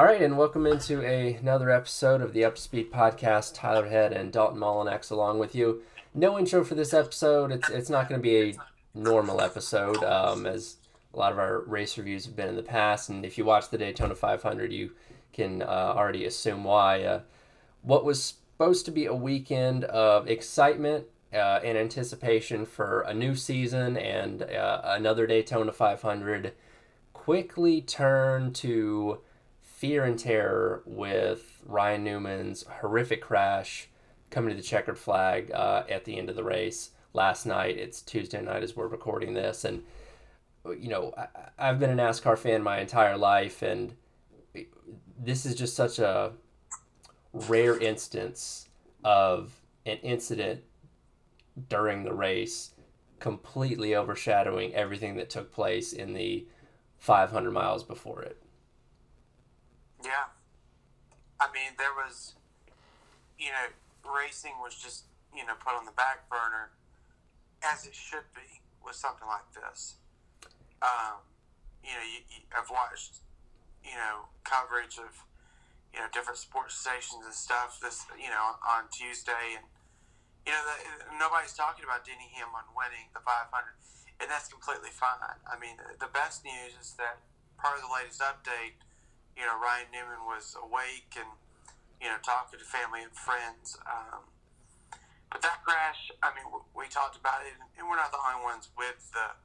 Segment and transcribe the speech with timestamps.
[0.00, 3.52] All right, and welcome into a, another episode of the Upspeed Podcast.
[3.54, 5.82] Tyler Head and Dalton Mullinex along with you.
[6.14, 7.52] No intro for this episode.
[7.52, 8.54] It's it's not going to be a
[8.94, 10.76] normal episode, um, as
[11.12, 13.10] a lot of our race reviews have been in the past.
[13.10, 14.92] And if you watch the Daytona 500, you
[15.34, 17.02] can uh, already assume why.
[17.02, 17.20] Uh,
[17.82, 21.04] what was supposed to be a weekend of excitement
[21.34, 26.54] uh, and anticipation for a new season and uh, another Daytona 500
[27.12, 29.18] quickly turned to
[29.80, 33.88] fear and terror with Ryan Newman's horrific crash
[34.28, 37.78] coming to the checkered flag uh, at the end of the race last night.
[37.78, 39.82] It's Tuesday night as we're recording this, and
[40.66, 41.14] you know
[41.58, 43.94] I, have been a NASCAR fan my entire life, and
[45.18, 46.32] this is just such a
[47.32, 48.68] rare instance
[49.02, 50.60] of an incident
[51.70, 52.72] during the race
[53.18, 56.46] completely overshadowing everything that took place in the
[56.98, 58.36] 500 miles before it.
[60.04, 60.32] Yeah.
[61.40, 62.34] I mean, there was,
[63.38, 63.72] you know,
[64.04, 66.72] racing was just, you know, put on the back burner
[67.64, 69.96] as it should be with something like this.
[70.80, 71.20] Um,
[71.84, 73.20] you know, you, you, I've watched,
[73.84, 75.24] you know, coverage of,
[75.92, 79.56] you know, different sports stations and stuff this, you know, on Tuesday.
[79.56, 79.64] And,
[80.44, 80.76] you know, the,
[81.20, 83.48] nobody's talking about Denny Hamlin winning the 500.
[84.20, 85.40] And that's completely fine.
[85.48, 87.24] I mean, the best news is that
[87.56, 88.76] part of the latest update,
[89.36, 91.30] you know, Ryan Newman was awake and,
[92.00, 93.78] you know, talking to family and friends.
[93.86, 94.30] Um,
[95.30, 98.68] but that crash, I mean, we talked about it, and we're not the only ones
[98.74, 99.38] with the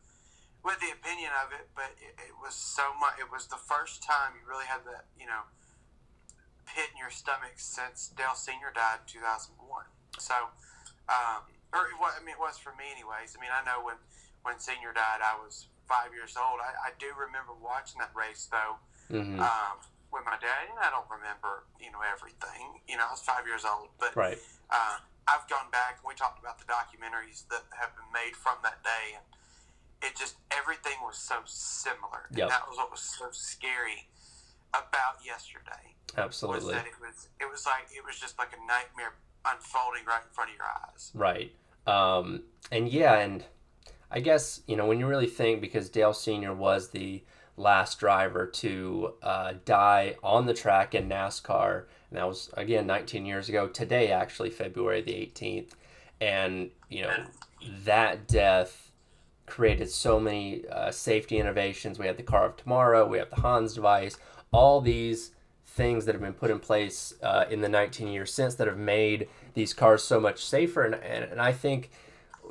[0.65, 1.69] with the opinion of it.
[1.77, 3.21] But it, it was so much.
[3.21, 5.45] It was the first time you really had that, you know,
[6.65, 9.61] pit in your stomach since Dale Senior died in 2001.
[10.17, 10.49] So,
[11.05, 13.37] um, or what I mean, it was for me, anyways.
[13.37, 14.01] I mean, I know when
[14.41, 16.57] when Senior died, I was five years old.
[16.65, 18.81] I, I do remember watching that race though.
[19.11, 19.39] Mm-hmm.
[19.39, 19.75] Um,
[20.11, 22.79] with my dad, and I don't remember, you know, everything.
[22.87, 24.39] You know, I was five years old, but right.
[24.71, 28.57] Uh, I've gone back and we talked about the documentaries that have been made from
[28.63, 29.25] that day, and
[30.01, 32.29] it just everything was so similar.
[32.31, 32.47] Yep.
[32.47, 34.07] And that was what was so scary
[34.73, 35.95] about yesterday.
[36.17, 36.65] Absolutely.
[36.65, 39.13] Was that it was it was like it was just like a nightmare
[39.45, 41.11] unfolding right in front of your eyes.
[41.13, 41.51] Right.
[41.87, 43.43] Um, and yeah, and
[44.11, 47.23] I guess you know when you really think because Dale Senior was the
[47.57, 51.85] last driver to uh, die on the track in NASCAR.
[52.09, 53.67] And that was again 19 years ago.
[53.67, 55.71] Today actually february the 18th
[56.21, 57.23] and you know
[57.83, 58.91] that death
[59.45, 61.99] created so many uh, safety innovations.
[61.99, 63.07] We had the car of tomorrow.
[63.07, 64.17] We have the hans device.
[64.51, 65.31] All these
[65.67, 68.77] things that have been put in place uh, in the 19 years since that have
[68.77, 70.83] made these cars so much safer.
[70.83, 71.89] And, and, and i think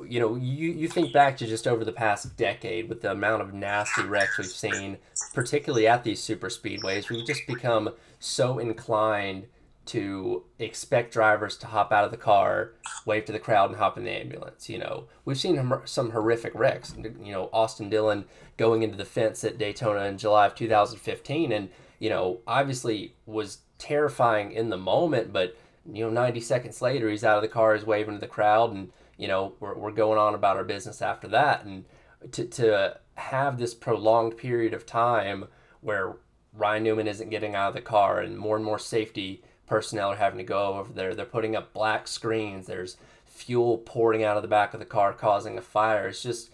[0.07, 3.41] you know, you, you think back to just over the past decade with the amount
[3.41, 4.97] of nasty wrecks we've seen,
[5.33, 7.89] particularly at these super speedways, we've just become
[8.19, 9.47] so inclined
[9.85, 12.71] to expect drivers to hop out of the car,
[13.05, 14.67] wave to the crowd, and hop in the ambulance.
[14.67, 16.95] You know, we've seen some horrific wrecks.
[16.97, 18.25] You know, Austin Dillon
[18.57, 21.69] going into the fence at Daytona in July of 2015, and
[21.99, 25.55] you know, obviously was terrifying in the moment, but
[25.91, 28.73] you know, 90 seconds later, he's out of the car, he's waving to the crowd,
[28.73, 31.85] and you know, we're, we're going on about our business after that, and
[32.31, 35.45] to to have this prolonged period of time
[35.81, 36.17] where
[36.53, 40.15] Ryan Newman isn't getting out of the car, and more and more safety personnel are
[40.15, 41.15] having to go over there.
[41.15, 42.67] They're putting up black screens.
[42.67, 46.07] There's fuel pouring out of the back of the car, causing a fire.
[46.07, 46.51] It's just,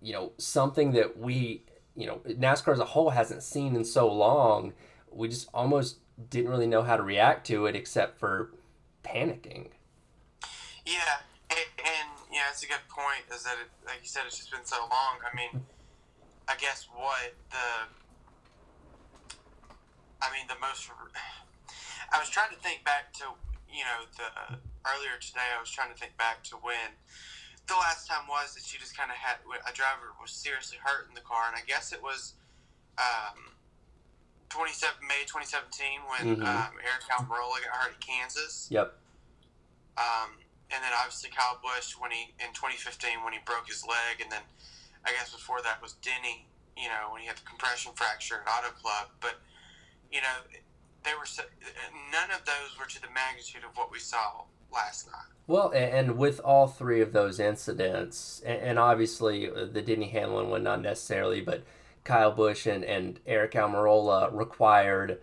[0.00, 4.12] you know, something that we, you know, NASCAR as a whole hasn't seen in so
[4.12, 4.72] long.
[5.10, 5.98] We just almost
[6.30, 8.50] didn't really know how to react to it except for
[9.04, 9.68] panicking.
[10.84, 11.18] Yeah,
[11.78, 13.24] and, yeah, it's a good point.
[13.34, 15.22] Is that it, like you said, it's just been so long.
[15.22, 15.64] I mean,
[16.48, 17.88] I guess what the
[20.22, 20.90] I mean, the most.
[22.12, 23.24] I was trying to think back to
[23.70, 25.46] you know the earlier today.
[25.54, 26.98] I was trying to think back to when
[27.66, 31.08] the last time was that you just kind of had a driver was seriously hurt
[31.08, 32.34] in the car, and I guess it was
[32.98, 33.54] um,
[34.48, 36.42] 27 May 2017 when mm-hmm.
[36.42, 38.66] um, Aric Almirola got hurt at Kansas.
[38.70, 38.96] Yep.
[39.98, 44.20] Um, and then obviously Kyle Busch when he in 2015 when he broke his leg,
[44.20, 44.42] and then
[45.04, 46.46] I guess before that was Denny.
[46.76, 49.42] You know when he had the compression fracture at Auto Club, but
[50.12, 50.58] you know,
[51.04, 51.42] they were so,
[52.12, 55.32] none of those were to the magnitude of what we saw last night.
[55.46, 60.62] Well, and with all three of those incidents, and obviously uh, the Denny Hamlin one
[60.62, 61.64] not necessarily, but
[62.04, 65.20] Kyle Busch and, and Aric Almirola required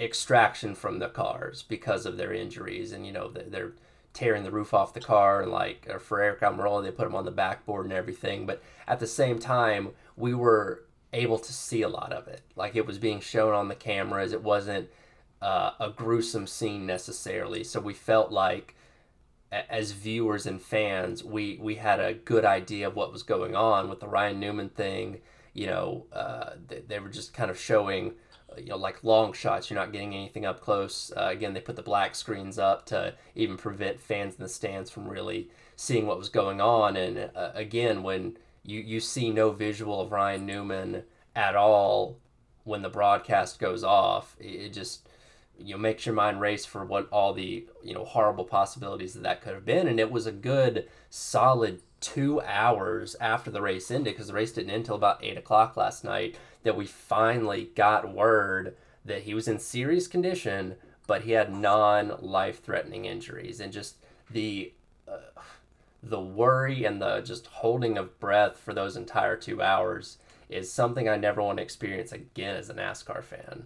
[0.00, 3.72] extraction from the cars because of their injuries, and you know they're
[4.12, 7.24] tearing the roof off the car, and like for Aric Almirola, they put him on
[7.24, 8.46] the backboard and everything.
[8.46, 12.42] But at the same time, we were able to see a lot of it.
[12.56, 14.32] Like it was being shown on the cameras.
[14.32, 14.88] It wasn't
[15.40, 17.64] uh, a gruesome scene necessarily.
[17.64, 18.74] So we felt like
[19.50, 23.90] as viewers and fans, we we had a good idea of what was going on
[23.90, 25.20] with the Ryan Newman thing.
[25.52, 28.14] You know, uh, they, they were just kind of showing,
[28.58, 29.70] you know, like long shots.
[29.70, 31.12] You're not getting anything up close.
[31.16, 34.90] Uh, again, they put the black screens up to even prevent fans in the stands
[34.90, 36.96] from really seeing what was going on.
[36.96, 41.04] And uh, again, when you you see no visual of Ryan Newman
[41.34, 42.18] at all
[42.64, 45.08] when the broadcast goes off, it just
[45.58, 49.22] you know makes your mind race for what all the you know horrible possibilities that
[49.22, 53.90] that could have been and it was a good solid two hours after the race
[53.90, 57.70] ended because the race didn't end until about eight o'clock last night that we finally
[57.74, 60.74] got word that he was in serious condition
[61.06, 63.96] but he had non-life-threatening injuries and just
[64.30, 64.72] the
[65.08, 65.40] uh,
[66.02, 71.08] the worry and the just holding of breath for those entire two hours is something
[71.08, 73.64] I never want to experience again as a NASCAR fan.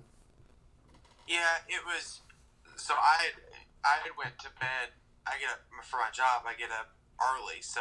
[1.26, 2.20] Yeah, it was.
[2.76, 3.30] So I
[3.84, 4.94] I went to bed.
[5.26, 6.42] I get up for my job.
[6.46, 7.80] I get up early, so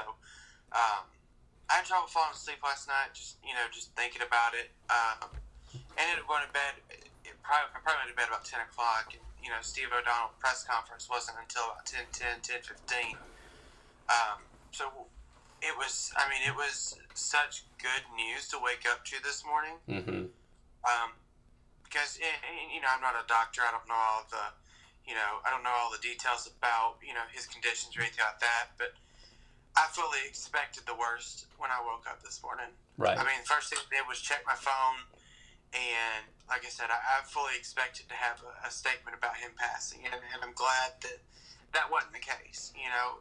[0.75, 1.07] um,
[1.71, 3.15] I had trouble falling asleep last night.
[3.15, 4.69] Just you know, just thinking about it.
[4.91, 5.31] Um,
[5.97, 6.77] ended up going to bed.
[7.23, 9.15] It probably, I probably went to bed about ten o'clock.
[9.15, 13.13] And, you know, Steve O'Donnell press conference wasn't until about 10, 10, 10 15.
[14.09, 14.41] Um,
[14.73, 14.89] so
[15.61, 16.11] it was.
[16.17, 19.77] I mean, it was such good news to wake up to this morning.
[19.87, 20.29] Mm-hmm.
[20.85, 21.09] Um,
[21.85, 23.63] because eh, eh, you know I'm not a doctor.
[23.63, 24.51] I don't know all the,
[25.07, 28.25] you know, I don't know all the details about you know his conditions or anything
[28.25, 28.75] like that.
[28.77, 28.97] But
[29.75, 32.71] I fully expected the worst when I woke up this morning.
[32.97, 33.17] Right.
[33.17, 35.03] I mean, first thing I did was check my phone,
[35.75, 39.51] and like I said, I, I fully expected to have a, a statement about him
[39.59, 41.19] passing, and, and I'm glad that
[41.75, 42.71] that wasn't the case.
[42.71, 43.19] You know,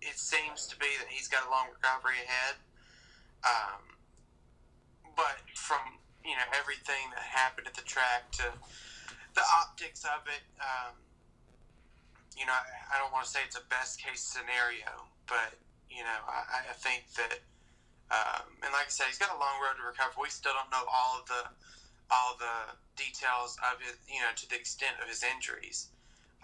[0.00, 2.56] it seems to be that he's got a long recovery ahead.
[3.44, 3.94] Um,
[5.16, 8.48] but from you know everything that happened at the track to
[9.34, 10.44] the optics of it.
[10.60, 10.94] Um,
[12.38, 15.54] you know, I, I don't want to say it's a best case scenario, but
[15.94, 17.38] you know, I, I think that,
[18.10, 20.18] um, and like I said, he's got a long road to recover.
[20.18, 21.42] We still don't know all of the
[22.12, 25.88] all the details of it, you know, to the extent of his injuries.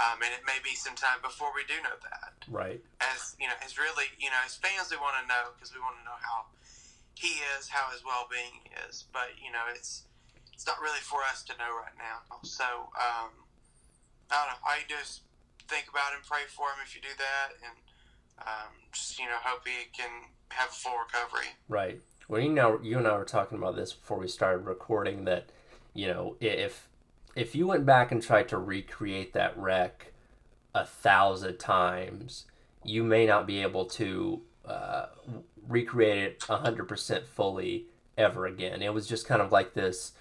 [0.01, 2.33] Um, and it may be some time before we do know that.
[2.49, 2.81] Right.
[3.05, 5.81] As you know, as really, you know, as fans, we want to know because we
[5.83, 6.49] want to know how
[7.13, 9.05] he is, how his well being is.
[9.13, 10.09] But you know, it's
[10.57, 12.25] it's not really for us to know right now.
[12.49, 13.45] So um,
[14.33, 14.61] I don't know.
[14.65, 15.21] All you do is
[15.69, 17.77] think about him, pray for him if you do that, and
[18.41, 20.11] um, just you know hope he can
[20.51, 21.49] have a full recovery.
[21.69, 22.01] Right.
[22.29, 25.25] Well, you know, you and I were talking about this before we started recording.
[25.25, 25.51] That
[25.95, 26.89] you know, if
[27.35, 30.13] if you went back and tried to recreate that wreck
[30.75, 32.47] a thousand times,
[32.85, 35.07] you may not be able to uh,
[35.67, 38.83] recreate it 100% fully ever again.
[38.83, 40.13] It was just kind of like this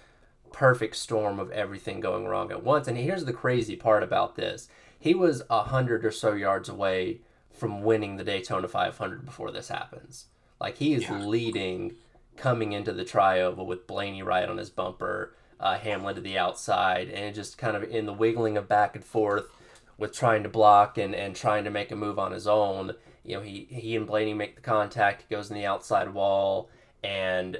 [0.52, 2.88] perfect storm of everything going wrong at once.
[2.88, 4.68] And here's the crazy part about this
[4.98, 7.20] he was a hundred or so yards away
[7.60, 10.26] from winning the Daytona 500 before this happens.
[10.60, 11.18] Like he is yeah.
[11.18, 11.94] leading
[12.36, 17.08] coming into the trioval with Blaney right on his bumper, uh, Hamlin to the outside,
[17.10, 19.46] and just kind of in the wiggling of back and forth
[19.98, 23.36] with trying to block and, and trying to make a move on his own you
[23.36, 26.70] know, he he and Blaney make the contact, he goes in the outside wall,
[27.04, 27.58] and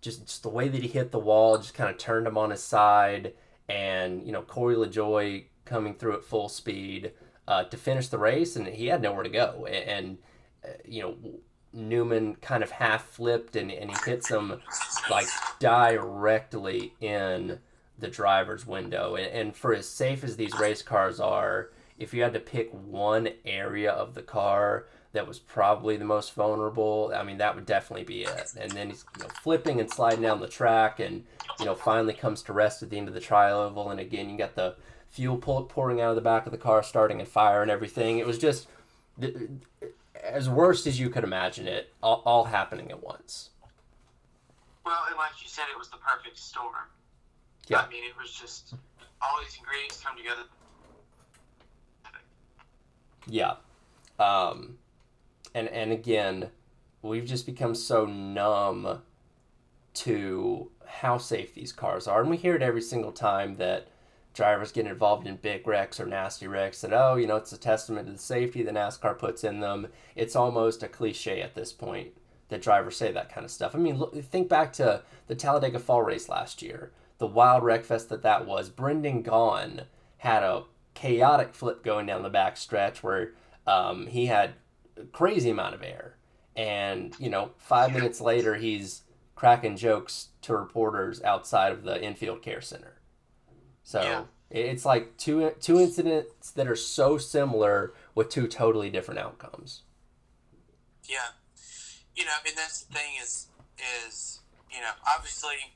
[0.00, 2.50] just just the way that he hit the wall just kind of turned him on
[2.50, 3.34] his side,
[3.68, 7.12] and you know Corey LaJoie coming through at full speed
[7.46, 10.18] uh, to finish the race, and he had nowhere to go, and, and
[10.64, 11.16] uh, you know
[11.74, 14.60] Newman kind of half flipped and, and he hits him
[15.10, 15.26] like
[15.58, 17.58] directly in
[17.98, 19.16] the driver's window.
[19.16, 22.70] And, and for as safe as these race cars are, if you had to pick
[22.72, 27.66] one area of the car that was probably the most vulnerable, I mean, that would
[27.66, 28.54] definitely be it.
[28.58, 31.24] And then he's you know, flipping and sliding down the track, and
[31.60, 33.90] you know, finally comes to rest at the end of the tri-oval.
[33.90, 34.74] And again, you got the
[35.14, 38.18] fuel pouring out of the back of the car, starting a fire and everything.
[38.18, 38.66] It was just
[40.20, 43.50] as worst as you could imagine it, all, all happening at once.
[44.84, 46.74] Well, and like you said, it was the perfect storm.
[47.68, 47.82] Yeah.
[47.82, 48.74] I mean, it was just
[49.22, 50.42] all these ingredients come together.
[53.28, 53.54] Yeah.
[54.18, 54.78] Um,
[55.54, 56.48] and and again,
[57.02, 59.00] we've just become so numb
[59.94, 63.86] to how safe these cars are, and we hear it every single time that
[64.34, 67.58] drivers get involved in big wrecks or nasty wrecks that oh you know it's a
[67.58, 69.88] testament to the safety that NASCAR puts in them.
[70.14, 72.12] It's almost a cliche at this point
[72.48, 73.74] that drivers say that kind of stuff.
[73.74, 77.84] I mean, look, think back to the Talladega Fall race last year, the wild wreck
[77.84, 78.68] fest that that was.
[78.68, 79.86] Brendan Gaughan
[80.18, 80.64] had a
[80.94, 83.32] chaotic flip going down the back stretch where
[83.66, 84.54] um, he had
[84.96, 86.16] a crazy amount of air.
[86.56, 89.02] And, you know, five minutes later, he's
[89.34, 92.93] cracking jokes to reporters outside of the infield care center.
[93.84, 94.24] So Yeah.
[94.50, 99.82] it's like two two incidents that are so similar with two totally different outcomes.
[101.04, 101.32] Yeah,
[102.16, 103.48] you know, and that's the thing is
[104.08, 104.40] is
[104.72, 105.74] you know obviously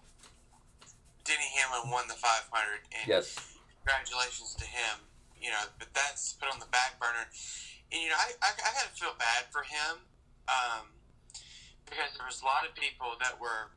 [1.24, 3.36] Denny Hamlin won the 500, and Yes.
[3.84, 5.00] congratulations to him.
[5.40, 7.28] You know, but that's put on the back burner,
[7.92, 10.00] and you know I I, I gotta feel bad for him,
[10.48, 10.88] um,
[11.84, 13.70] because there was a lot of people that were,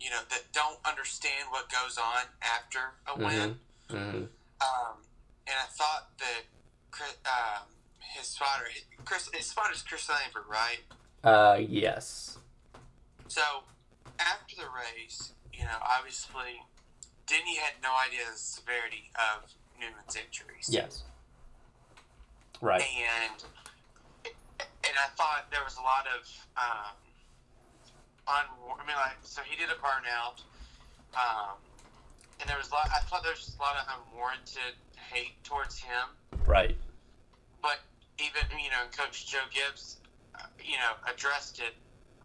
[0.00, 3.56] you know, that don't understand what goes on after a win.
[3.88, 4.24] hmm
[4.60, 4.96] Um,
[5.46, 6.44] and I thought that
[6.90, 7.66] Chris, um,
[7.98, 8.66] his spotter,
[9.04, 10.80] Chris, his spotter's Chris Lambert, right?
[11.22, 12.38] Uh, yes.
[13.28, 13.42] So
[14.18, 16.62] after the race, you know, obviously,
[17.26, 20.68] Denny had no idea the severity of Newman's injuries.
[20.70, 21.02] Yes.
[22.60, 22.82] Right.
[22.82, 23.44] And
[24.84, 26.94] and I thought there was a lot of um,
[28.26, 30.40] I mean, like, so he did a burnout.
[31.14, 31.56] Um,
[32.40, 32.88] and there was a lot.
[32.94, 36.08] I thought there was just a lot of unwarranted hate towards him.
[36.46, 36.76] Right.
[37.62, 37.78] but
[38.18, 39.98] even you know, Coach Joe Gibbs,
[40.34, 41.74] uh, you know, addressed it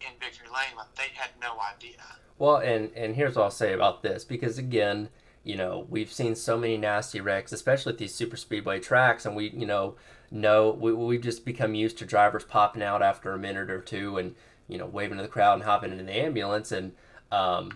[0.01, 2.01] in Victory Lane like they had no idea.
[2.37, 5.09] Well, and and here's what I'll say about this because again,
[5.43, 9.35] you know, we've seen so many nasty wrecks, especially at these super speedway tracks, and
[9.35, 9.95] we, you know,
[10.31, 14.17] know we we've just become used to drivers popping out after a minute or two
[14.17, 14.35] and
[14.67, 16.91] you know waving to the crowd and hopping into the ambulance and
[17.31, 17.71] um,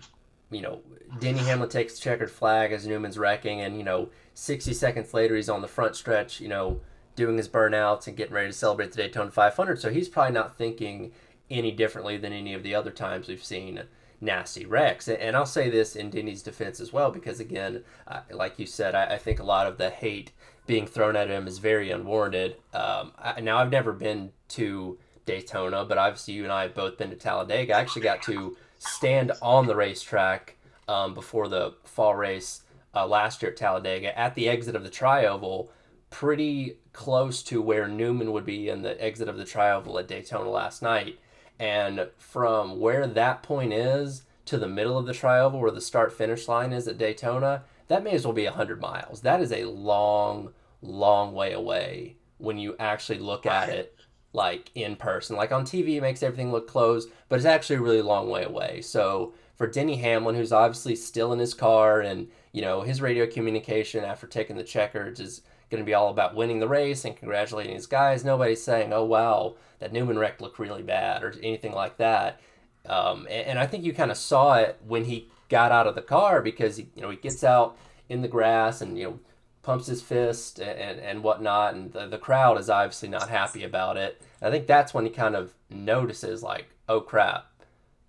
[0.54, 0.80] you know,
[1.18, 5.48] Denny Hamlin takes checkered flag as Newman's wrecking, and you know, 60 seconds later he's
[5.48, 6.80] on the front stretch, you know,
[7.16, 9.80] doing his burnouts and getting ready to celebrate the Daytona 500.
[9.80, 11.12] So he's probably not thinking
[11.50, 13.82] any differently than any of the other times we've seen
[14.20, 15.06] nasty wrecks.
[15.08, 17.84] And- I'll say this in Denny's defense as well, because again,
[18.30, 20.32] like you said, I think a lot of the hate
[20.66, 22.56] being thrown at him is very unwarranted.
[22.72, 26.98] Um, I, now, I've never been to Daytona, but obviously you and I have both
[26.98, 27.74] been to Talladega.
[27.74, 30.56] I actually got to stand on the racetrack
[30.88, 32.62] um, before the fall race
[32.94, 35.68] uh, last year at Talladega at the exit of the Trioval,
[36.10, 40.48] pretty close to where Newman would be in the exit of the Trioval at Daytona
[40.48, 41.18] last night.
[41.58, 46.12] And from where that point is to the middle of the Trioval, where the start
[46.12, 49.20] finish line is at Daytona, that may as well be 100 miles.
[49.20, 53.96] That is a long, long way away when you actually look at it
[54.32, 55.36] like in person.
[55.36, 58.44] Like on TV, it makes everything look close, but it's actually a really long way
[58.44, 58.80] away.
[58.82, 63.26] So for Denny Hamlin, who's obviously still in his car, and you know his radio
[63.26, 67.16] communication after taking the checkers is going to be all about winning the race and
[67.16, 68.24] congratulating his guys.
[68.24, 72.40] Nobody's saying, "Oh wow, that Newman wreck looked really bad" or anything like that.
[72.86, 75.94] Um, and, and I think you kind of saw it when he got out of
[75.94, 77.76] the car because he, you know he gets out
[78.08, 79.18] in the grass and you know
[79.62, 83.62] pumps his fist and, and, and whatnot, and the, the crowd is obviously not happy
[83.62, 84.20] about it.
[84.42, 87.46] I think that's when he kind of notices, like, oh crap,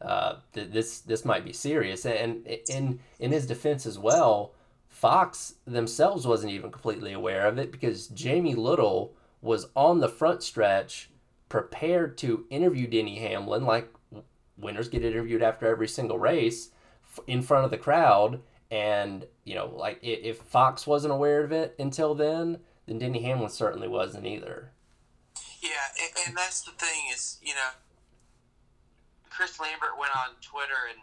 [0.02, 2.04] uh, th- this this might be serious.
[2.06, 4.54] And in in his defense as well,
[4.88, 10.42] Fox themselves wasn't even completely aware of it because Jamie Little was on the front
[10.42, 11.12] stretch,
[11.48, 13.88] prepared to interview Denny Hamlin, like
[14.58, 16.72] winners get interviewed after every single race,
[17.28, 18.42] in front of the crowd.
[18.72, 23.50] And you know, like if Fox wasn't aware of it until then, then Denny Hamlin
[23.50, 24.72] certainly wasn't either.
[25.62, 27.74] Yeah, and, and that's the thing is, you know,
[29.30, 31.02] Chris Lambert went on Twitter and,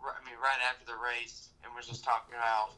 [0.00, 2.72] I mean, right after the race, and was just talking about,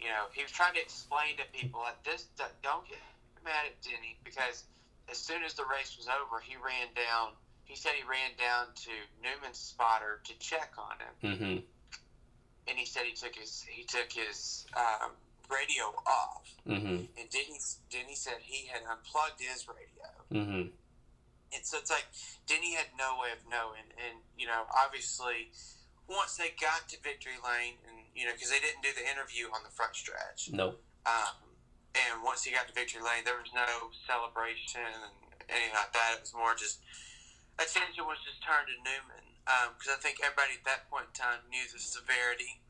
[0.00, 2.98] you know, he was trying to explain to people that this, that don't get
[3.44, 4.64] mad at Denny because
[5.10, 7.32] as soon as the race was over, he ran down.
[7.64, 8.92] He said he ran down to
[9.22, 11.56] Newman's spotter to check on him, Mm-hmm.
[12.68, 15.12] And he said he took his he took his um,
[15.50, 17.08] radio off, Mm-hmm.
[17.18, 17.58] and Denny
[17.90, 20.08] Denny said he had unplugged his radio.
[20.30, 20.68] Mm-hmm.
[21.52, 22.06] And so it's like
[22.46, 25.50] Denny had no way of knowing, and you know, obviously,
[26.06, 29.50] once they got to victory lane, and you know, because they didn't do the interview
[29.50, 30.78] on the front stretch, Nope.
[31.10, 31.34] um,
[31.98, 33.66] and once he got to victory lane, there was no
[34.06, 35.10] celebration and
[35.50, 36.22] anything like that.
[36.22, 36.78] It was more just
[37.58, 39.19] attention was just turned to Newman,
[39.76, 42.60] because I think everybody at that point in time knew the severity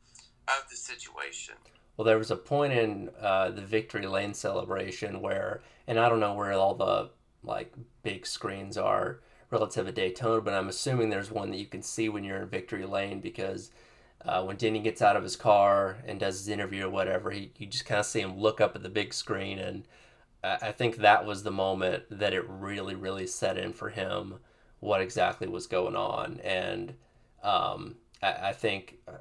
[0.49, 1.54] of the situation.
[1.96, 6.20] Well, there was a point in uh, the victory lane celebration where, and I don't
[6.20, 7.10] know where all the
[7.42, 9.20] like big screens are
[9.50, 12.49] relative to Daytona, but I'm assuming there's one that you can see when you're in
[12.49, 13.70] victory lane because
[14.25, 17.52] uh, when Denny gets out of his car and does his interview or whatever, he
[17.58, 19.84] you just kind of see him look up at the big screen, and
[20.44, 24.38] I I think that was the moment that it really, really set in for him
[24.80, 26.94] what exactly was going on, and
[27.42, 29.12] um, I, I think uh,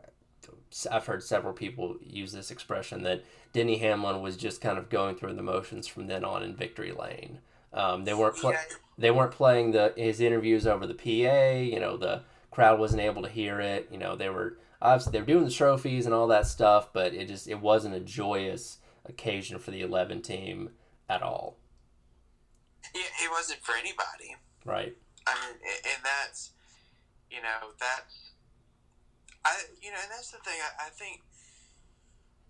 [0.92, 3.24] I've heard several people use this expression that
[3.54, 6.92] Denny Hamlin was just kind of going through the motions from then on in victory
[6.92, 7.40] lane.
[7.74, 8.56] Um, they weren't pl-
[8.98, 13.22] they weren't playing the his interviews over the PA, you know, the crowd wasn't able
[13.24, 13.88] to hear it.
[13.92, 17.14] You know, they were obviously they were doing the trophies and all that stuff, but
[17.14, 20.72] it just it wasn't a joyous occasion for the eleven team
[21.08, 21.58] at all.
[22.96, 24.36] Yeah, it wasn't for anybody.
[24.66, 24.96] Right.
[25.30, 26.52] I mean, and that's
[27.30, 28.34] you know that's
[29.46, 31.22] I you know and that's the thing I, I think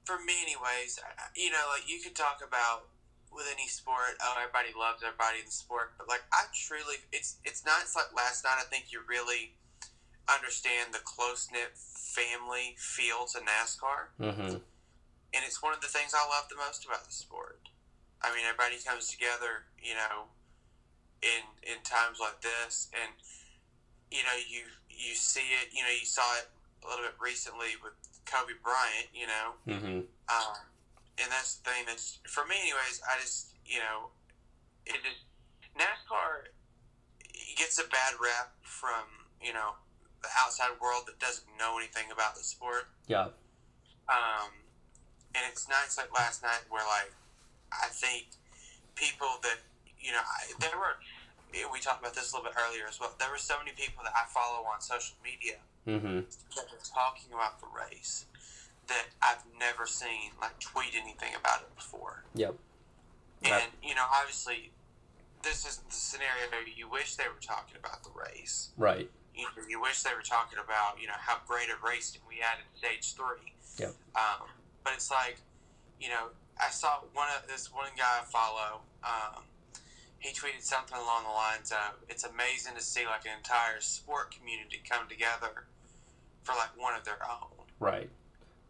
[0.06, 0.98] for me anyways
[1.36, 2.88] you know like you could talk about
[3.30, 7.38] with any sport oh everybody loves everybody in the sport but like I truly it's
[7.44, 9.54] it's not it's like last night I think you really
[10.26, 14.58] understand the close knit family feel to NASCAR Mm-hmm.
[15.36, 17.62] and it's one of the things I love the most about the sport.
[18.22, 20.28] I mean, everybody comes together, you know,
[21.22, 23.12] in in times like this, and
[24.12, 25.70] you know, you you see it.
[25.74, 26.48] You know, you saw it
[26.84, 27.94] a little bit recently with
[28.26, 29.10] Kobe Bryant.
[29.14, 30.00] You know, Mm-hmm.
[30.32, 30.56] um,
[31.22, 33.02] and that's the thing that's for me, anyways.
[33.08, 34.10] I just you know,
[34.86, 35.24] it just
[35.78, 36.50] NASCAR
[37.56, 39.04] gets a bad rap from
[39.44, 39.76] you know
[40.22, 42.88] the outside world that doesn't know anything about the sport.
[43.08, 43.32] Yeah.
[44.10, 44.52] Um,
[45.36, 47.14] and it's nights like last night where like
[47.72, 48.28] I think
[48.96, 49.60] people that
[50.00, 50.98] you know I, there were
[51.74, 53.12] we talked about this a little bit earlier as well.
[53.18, 55.58] There were so many people that I follow on social media
[55.90, 56.22] Mm-hmm.
[56.56, 58.26] that were talking about the race
[58.88, 62.24] that I've never seen like tweet anything about it before.
[62.36, 62.56] Yep.
[63.44, 64.72] And you know, obviously,
[65.42, 68.70] this isn't the scenario you wish they were talking about the race.
[68.78, 69.10] Right.
[69.34, 72.36] You, know, you wish they were talking about you know how great a racing we
[72.36, 73.54] had in stage three.
[73.80, 73.96] Yep.
[74.16, 74.48] Um,
[74.84, 75.38] but it's like,
[76.00, 76.30] you know,
[76.60, 78.82] I saw one of this one guy I follow.
[79.04, 79.44] Um,
[80.20, 84.32] he tweeted something along the lines of, "It's amazing to see like an entire sport
[84.32, 85.66] community come together
[86.44, 88.10] for like one of their own." Right.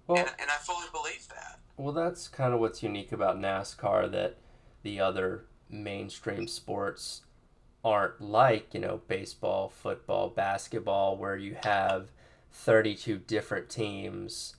[0.07, 1.59] Well, and, and I fully believe that.
[1.77, 4.37] Well, that's kind of what's unique about NASCAR that
[4.83, 7.21] the other mainstream sports
[7.83, 12.11] aren't like, you know, baseball, football, basketball, where you have
[12.51, 14.55] 32 different teams,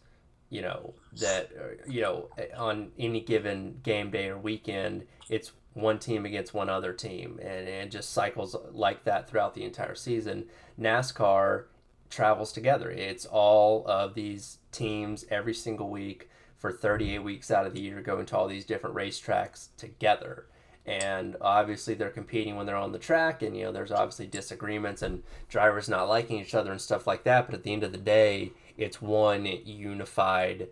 [0.49, 1.51] you know, that,
[1.87, 6.93] you know, on any given game day or weekend, it's one team against one other
[6.93, 10.47] team and it just cycles like that throughout the entire season.
[10.79, 11.65] NASCAR
[12.09, 12.91] travels together.
[12.91, 16.29] It's all of these teams every single week
[16.59, 20.47] for 38 weeks out of the year going to all these different racetracks together.
[20.85, 25.03] And obviously they're competing when they're on the track and you know there's obviously disagreements
[25.03, 27.93] and drivers not liking each other and stuff like that, but at the end of
[27.93, 30.69] the day, it's one unified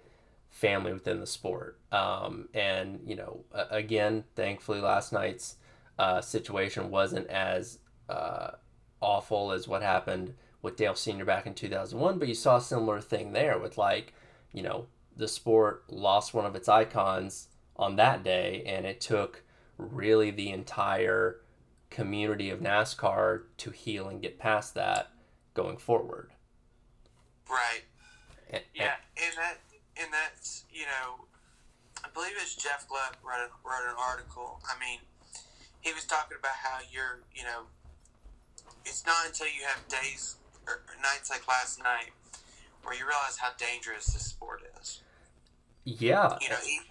[0.51, 1.79] family within the sport.
[1.93, 5.57] Um, and you know, again, thankfully last night's
[5.99, 8.53] uh, situation wasn't as uh,
[9.01, 13.01] awful as what happened with Dale Senior back in 2001, but you saw a similar
[13.01, 14.13] thing there with like,
[14.53, 19.45] you know, the sport lost one of its icons on that day, and it took
[19.77, 21.41] really the entire
[21.91, 25.11] community of NASCAR to heal and get past that
[25.55, 26.31] going forward.
[27.49, 27.83] Right.
[28.51, 29.59] And- Yeah, and that
[30.01, 31.27] and that's you know,
[32.05, 34.61] I believe it's Jeff Gluck wrote wrote an article.
[34.67, 35.01] I mean,
[35.81, 37.67] he was talking about how you're you know,
[38.85, 42.13] it's not until you have days or nights like last night
[42.83, 45.03] where you realize how dangerous this sport is.
[45.85, 46.89] yeah, You know, e-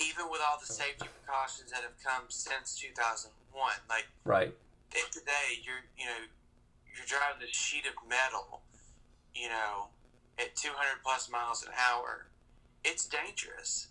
[0.00, 3.30] even with all the safety precautions that have come since 2001,
[3.88, 4.54] like right,
[4.90, 6.20] day to day, you're you know
[6.94, 8.62] you're driving this sheet of metal,
[9.34, 9.88] you know,
[10.38, 12.26] at 200 plus miles an hour.
[12.84, 13.88] It's dangerous.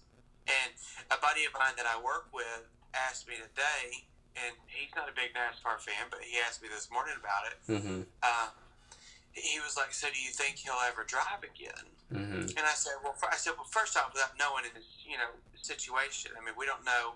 [0.48, 0.74] And
[1.10, 5.16] a buddy of mine that I work with asked me today, and he's not a
[5.16, 7.58] big NASCAR fan, but he asked me this morning about it.
[7.70, 8.50] mm-hmm, Uh,
[9.34, 12.94] he was like, "So do you think he'll ever drive again?" mm-hmm, And I said,
[13.04, 16.66] "Well, I said, well, first off, without knowing his, you know, situation, I mean, we
[16.68, 17.14] don't know,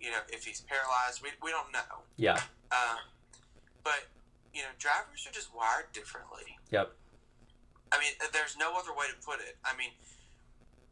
[0.00, 1.22] you know, if he's paralyzed.
[1.22, 2.38] We, we don't know." yeah,
[2.70, 2.98] Um,
[3.82, 4.06] but
[4.54, 6.58] you know, drivers are just wired differently.
[6.70, 6.92] Yep.
[7.92, 9.56] I mean, there's no other way to put it.
[9.64, 9.90] I mean,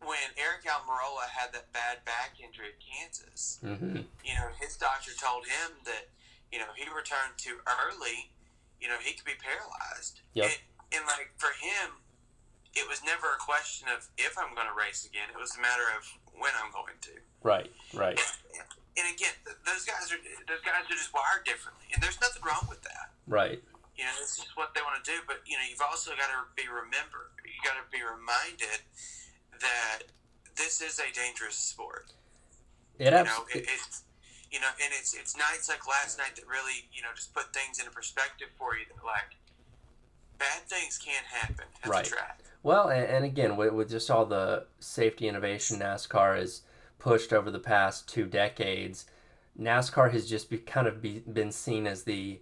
[0.01, 5.11] when Aric Almirola had that bad back injury at Kansas, mm-hmm, you know, his doctor
[5.19, 6.11] told him that
[6.53, 8.31] you know he returned too early.
[8.81, 10.23] You know, he could be paralyzed.
[10.39, 10.47] Yep.
[10.47, 10.59] And,
[10.95, 11.99] and like for him,
[12.79, 15.27] it was never a question of if I'm going to race again.
[15.35, 16.07] It was a matter of
[16.39, 17.15] when I'm going to.
[17.43, 18.19] right, right,
[18.95, 19.35] And again,
[19.67, 23.15] those guys are those guys are just wired differently, and there's nothing wrong with that.
[23.27, 23.59] right,
[23.99, 25.19] You know, this is what they want to do.
[25.27, 28.87] But you know, you've also got to be remember, you got to be reminded
[29.61, 30.01] that
[30.57, 32.13] this is a dangerous sport.
[32.99, 34.05] it You know, it, it's
[34.51, 37.53] you know, and it's it's nights like last night that really you know just put
[37.55, 38.85] things into perspective for you.
[38.95, 39.37] That like
[40.39, 42.05] bad things can happen at Right.
[42.05, 42.41] the track.
[42.63, 46.63] Well, and, and again, with, with just all the safety innovation NASCAR has
[46.99, 49.07] pushed over the past two decades,
[49.59, 52.41] NASCAR has just be, kind of be, been seen as the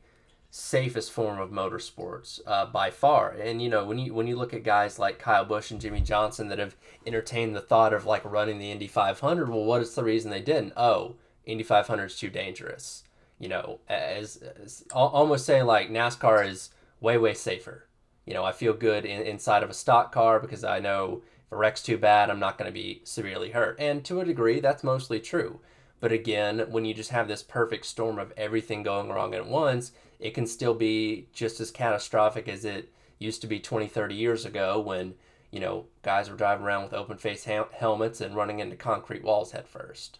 [0.56, 3.30] safest form of motorsports uh, by far.
[3.32, 6.00] And you know, when you when you look at guys like Kyle Busch and Jimmie
[6.00, 6.74] Johnson that have
[7.06, 10.40] entertained the thought of like running the Indy 500, well, what is the reason they
[10.40, 10.72] didn't?
[10.74, 13.04] Oh, Indy 500 is too dangerous.
[13.38, 17.86] You know, as, as almost saying like NASCAR is way way safer.
[18.24, 21.52] You know, I feel good in, inside of a stock car because I know if
[21.52, 23.76] a wreck's too bad, I'm not going to be severely hurt.
[23.78, 25.60] And to a degree, that's mostly true.
[26.00, 29.92] But again, when you just have this perfect storm of everything going wrong at once,
[30.18, 34.44] it can still be just as catastrophic as it used to be 20, 30 years
[34.44, 35.14] ago when,
[35.50, 39.22] you know, guys were driving around with open face hel- helmets and running into concrete
[39.22, 40.18] walls head first.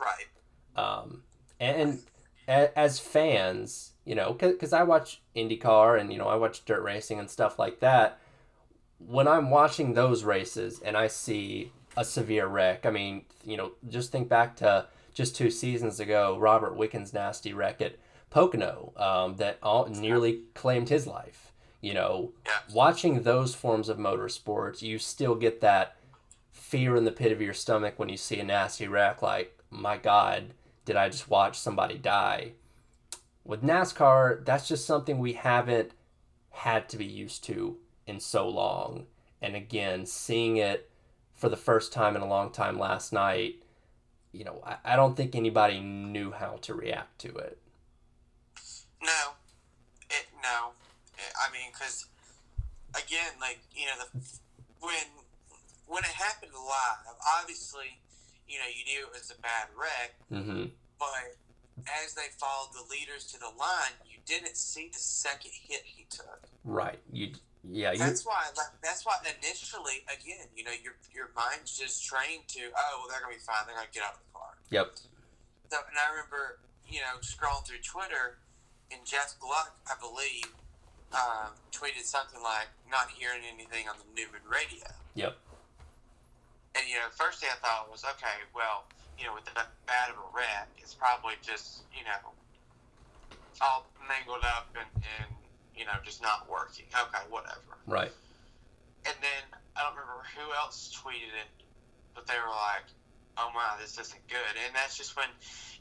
[0.00, 0.26] Right.
[0.76, 1.22] Um,
[1.60, 2.00] and,
[2.46, 6.82] and as fans, you know, because I watch IndyCar and, you know, I watch dirt
[6.82, 8.18] racing and stuff like that.
[8.98, 13.72] When I'm watching those races and I see a severe wreck, I mean, you know,
[13.88, 17.96] just think back to just two seasons ago, Robert Wickens' nasty wreck at
[18.32, 21.52] Pocono um, that all, nearly claimed his life.
[21.82, 22.52] You know, Yeah.
[22.72, 25.96] watching those forms of motorsports, you still get that
[26.50, 29.20] fear in the pit of your stomach when you see a nasty wreck.
[29.20, 30.54] Like, my God,
[30.86, 32.52] did I just watch somebody die?
[33.44, 35.92] With NASCAR, that's just something we haven't
[36.50, 39.06] had to be used to in so long.
[39.42, 40.88] And again, seeing it
[41.34, 43.56] for the first time in a long time last night,
[44.32, 47.58] you know, I, I don't think anybody knew how to react to it.
[49.02, 49.34] No,
[50.10, 50.72] it no.
[51.38, 52.06] I mean, because
[52.94, 54.20] again, like you know, the
[54.80, 55.06] when
[55.86, 57.98] when it happened live, obviously,
[58.48, 60.64] you know, you knew it was a bad wreck, Mm-hmm.
[60.98, 61.36] but
[61.84, 66.06] as they followed the leaders to the line, you didn't see the second hit he
[66.08, 66.46] took.
[66.64, 66.98] Right.
[67.12, 67.32] You.
[67.68, 67.92] Yeah.
[67.92, 67.98] You.
[67.98, 72.60] That's why, like, that's why initially, again, you know, your your mind's just trained to,
[72.76, 73.66] oh, well, they're gonna be fine.
[73.66, 74.54] They're gonna get out of the car.
[74.70, 74.86] Yep.
[75.70, 78.38] So, and I remember, you know, scrolling through Twitter,
[78.92, 80.52] and Jeff Gluck, I believe,
[81.12, 85.36] um, tweeted something like, "Not hearing anything on the Newman radio." Yep.
[86.74, 88.84] And you know, the first thing I thought was, okay, well,
[89.18, 92.32] you know, with that bad of a wreck, it's probably just, you know,
[93.60, 94.88] all mangled up and,
[95.20, 95.30] and
[95.76, 96.86] you know, just not working.
[96.92, 97.76] Okay, whatever.
[97.86, 98.12] Right.
[99.04, 99.42] And then
[99.76, 101.50] I don't remember who else tweeted it,
[102.14, 102.86] but they were like,
[103.36, 105.28] "Oh my, this isn't good." And that's just when,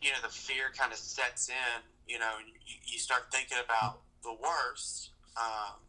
[0.02, 1.80] you know, the fear kind of sets in.
[2.12, 5.12] You know, you, you start thinking about the worst.
[5.40, 5.80] Um,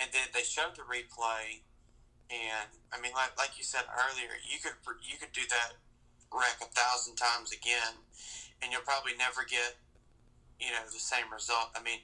[0.00, 1.60] and then they showed the replay,
[2.32, 5.76] and I mean, like like you said earlier, you could you could do that
[6.32, 8.00] wreck a thousand times again,
[8.62, 9.76] and you'll probably never get,
[10.56, 11.68] you know, the same result.
[11.76, 12.00] I mean,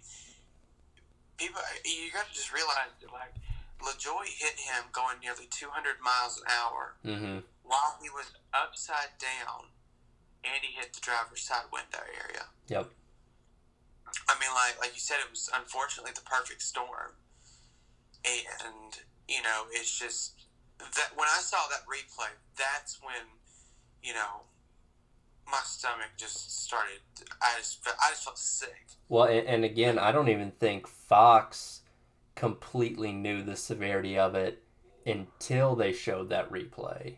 [1.40, 3.32] people, you got to just realize that like.
[3.76, 7.44] LaJoie hit him going nearly 200 miles an hour Mm-hmm.
[7.62, 8.24] while he was
[8.54, 9.68] upside down
[10.42, 12.46] and he hit the driver's side window area.
[12.68, 12.88] Yep.
[14.28, 17.12] I mean, like like you said, it was unfortunately the perfect storm,
[18.24, 18.96] and
[19.28, 20.46] you know, it's just
[20.78, 23.40] that when I saw that replay, that's when
[24.02, 24.46] you know
[25.50, 27.00] my stomach just started.
[27.40, 28.86] I just fe- I just felt sick.
[29.08, 31.82] Well, and, and again, I don't even think Fox
[32.34, 34.62] completely knew the severity of it
[35.06, 37.16] until they showed that replay.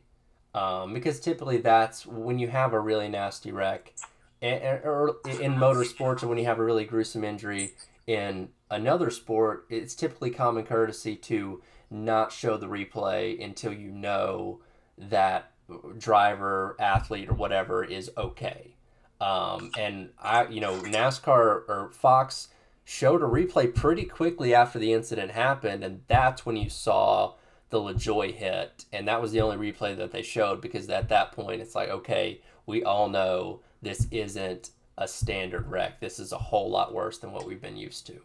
[0.55, 3.95] Um, because typically that's when you have a really nasty wreck,
[4.41, 7.75] and, or in motorsports, or when you have a really gruesome injury
[8.07, 14.61] in another sport, it's typically common courtesy to not show the replay until you know
[14.97, 15.53] that
[15.99, 18.75] driver, athlete, or whatever is okay.
[19.21, 22.49] Um, and I, you know, NASCAR or Fox
[22.85, 27.35] showed a replay pretty quickly after the incident happened, and that's when you saw
[27.71, 31.33] the LaJoie hit, and that was the only replay that they showed because at that
[31.33, 36.01] point it's like, okay, we all know this isn't a standard wreck.
[36.01, 38.19] This is a whole lot worse than what we've been used to.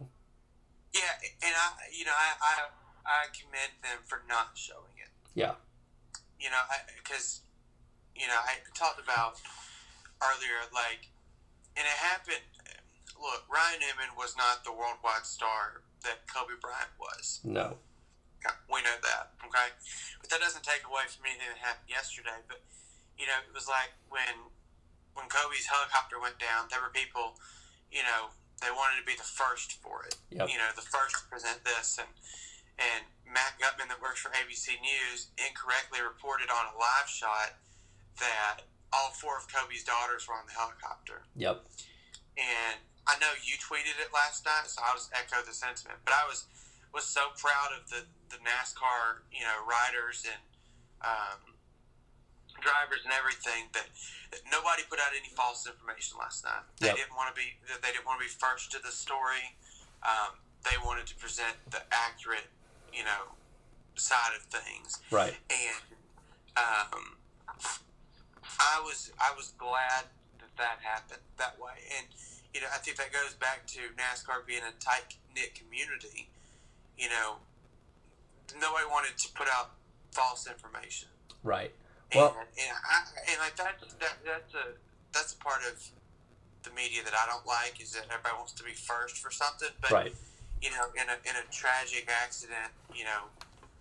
[0.94, 2.54] Yeah, and I you know I I,
[3.06, 5.10] I commend them for not showing it.
[5.34, 5.54] Yeah.
[6.40, 6.64] You know,
[6.98, 7.42] because
[8.16, 9.40] you know I talked about
[10.22, 11.10] earlier, like,
[11.78, 12.46] and it happened.
[13.20, 17.40] Look, Ryan Newman was not the worldwide star that Kobe Bryant was.
[17.44, 17.80] No.
[18.68, 19.72] We know that, okay?
[20.20, 22.44] But that doesn't take away from anything that happened yesterday.
[22.44, 22.60] But
[23.16, 24.52] you know, it was like when
[25.14, 27.38] when Kobe's helicopter went down, there were people,
[27.92, 30.16] you know, they wanted to be the first for it.
[30.32, 30.50] Yep.
[30.50, 32.10] You know, the first to present this, and
[32.80, 37.62] and Matt Gutman, that works for ABC News, incorrectly reported on a live shot
[38.18, 41.26] that all four of Kobe's daughters were on the helicopter.
[41.38, 41.66] Yep.
[42.38, 46.02] And I know you tweeted it last night, so I'll just echo the sentiment.
[46.06, 46.46] But I was
[46.94, 50.42] was so proud of the, the NASCAR, you know, riders and
[51.02, 51.53] um,
[52.64, 53.88] drivers and everything that,
[54.32, 56.64] that nobody put out any false information last night.
[56.80, 56.96] They Yep.
[56.96, 59.60] didn't want to be they didn't want to be first to the story.
[60.02, 62.48] Um, they wanted to present the accurate,
[62.96, 63.36] you know,
[63.96, 65.36] side of things Right.
[65.52, 65.84] and
[66.58, 67.18] um,
[68.60, 70.06] I was I was glad
[70.40, 72.08] that that happened that way, and
[72.54, 76.30] you know I think that goes back to NASCAR being a tight knit community.
[76.98, 77.38] You know,
[78.60, 79.72] nobody wanted to put out
[80.12, 81.10] false information,
[81.42, 81.74] Right.
[82.14, 84.66] And Well- and, I, and like that, that that's a
[85.14, 85.82] that's a part of
[86.64, 89.70] the media that I don't like is that everybody wants to be first for something,
[89.82, 90.16] but Right.
[90.62, 93.24] you know, in a, in a tragic accident, you know,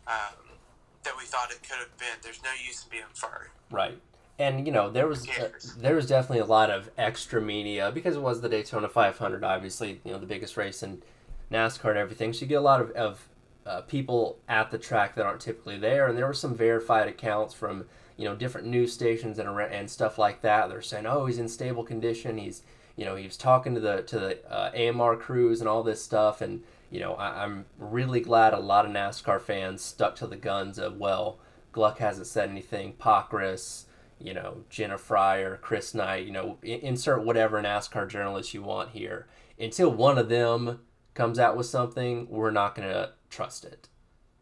[0.06, 0.58] um,
[1.04, 2.18] that we thought it could have been.
[2.22, 3.50] There's no use in being first.
[3.70, 3.98] Right.
[4.38, 8.16] And you know there was uh, there was definitely a lot of extra media because
[8.16, 11.02] it was the Daytona 500, obviously you know the biggest race in
[11.50, 12.32] NASCAR and everything.
[12.32, 13.28] So you get a lot of, of
[13.66, 17.54] uh, people at the track that aren't typically there, and there were some verified accounts
[17.54, 17.84] from
[18.16, 20.68] you know different news stations and and stuff like that.
[20.68, 22.38] They're saying, oh, he's in stable condition.
[22.38, 22.62] He's
[22.96, 26.02] you know he was talking to the to the uh, AMR crews and all this
[26.02, 30.26] stuff, and you know I, I'm really glad a lot of NASCAR fans stuck to
[30.26, 31.38] the guns of well,
[31.72, 32.94] Gluck hasn't said anything.
[32.94, 33.84] Pockrass,
[34.18, 39.26] you know Jenna Fryer, Chris Knight, you know insert whatever NASCAR journalist you want here.
[39.58, 40.80] Until one of them
[41.14, 43.88] comes out with something, we're not gonna trust it.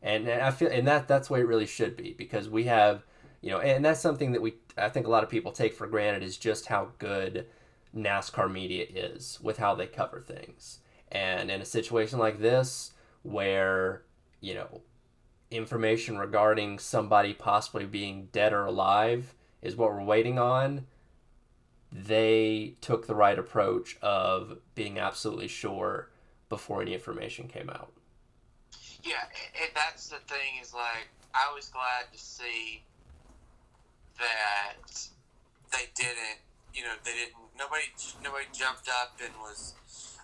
[0.02, 2.64] And, and I feel and that that's the way it really should be because we
[2.64, 3.04] have
[3.40, 5.86] you know and that's something that we I think a lot of people take for
[5.86, 7.46] granted is just how good
[7.96, 10.78] NASCAR media is with how they cover things.
[11.10, 14.02] And in a situation like this where
[14.40, 14.82] you know
[15.50, 20.86] information regarding somebody possibly being dead or alive is what we're waiting on
[21.92, 26.08] they took the right approach of being absolutely sure
[26.48, 27.92] before any information came out
[29.02, 29.24] Yeah,
[29.60, 32.82] and that's the thing is like I was glad to see
[34.20, 35.08] that
[35.72, 36.44] they didn't.
[36.72, 37.36] You know, they didn't.
[37.58, 37.90] Nobody,
[38.22, 39.74] nobody jumped up and was,